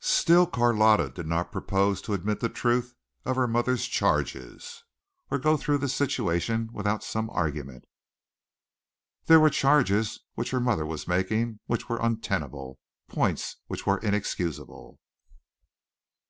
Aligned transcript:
Still 0.00 0.46
Carlotta 0.46 1.08
did 1.08 1.26
not 1.26 1.50
propose 1.50 2.02
to 2.02 2.12
admit 2.12 2.40
the 2.40 2.50
truth 2.50 2.94
of 3.24 3.36
her 3.36 3.48
mother's 3.48 3.86
charges 3.86 4.84
or 5.30 5.38
to 5.38 5.42
go 5.42 5.56
through 5.56 5.78
this 5.78 5.94
situation 5.94 6.68
without 6.74 7.02
some 7.02 7.30
argument. 7.30 7.86
There 9.24 9.40
were 9.40 9.48
charges 9.48 10.20
which 10.34 10.50
her 10.50 10.60
mother 10.60 10.84
was 10.84 11.08
making 11.08 11.60
which 11.64 11.88
were 11.88 12.00
untenable 12.02 12.78
points 13.08 13.56
which 13.66 13.86
were 13.86 13.96
inexcusable. 13.96 15.00